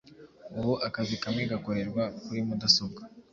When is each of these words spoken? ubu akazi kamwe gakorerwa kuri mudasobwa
ubu 0.59 0.73
akazi 0.87 1.15
kamwe 1.23 1.43
gakorerwa 1.51 2.03
kuri 2.25 2.39
mudasobwa 2.47 3.01